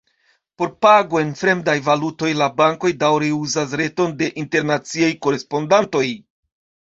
[0.59, 6.05] Por pagoj en fremdaj valutoj la bankoj daŭre uzas reton de internaciaj korespondantoj.